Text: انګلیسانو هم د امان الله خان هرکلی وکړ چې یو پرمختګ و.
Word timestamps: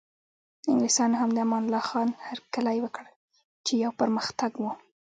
انګلیسانو 0.69 1.19
هم 1.21 1.29
د 1.33 1.37
امان 1.45 1.63
الله 1.65 1.83
خان 1.89 2.09
هرکلی 2.27 2.77
وکړ 2.81 3.05
چې 3.65 3.73
یو 3.83 3.91
پرمختګ 4.01 4.51
و. 4.57 4.63